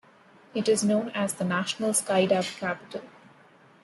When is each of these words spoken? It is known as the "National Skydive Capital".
It 0.55 0.67
is 0.67 0.83
known 0.83 1.09
as 1.11 1.35
the 1.35 1.43
"National 1.43 1.91
Skydive 1.91 2.57
Capital". 2.57 3.03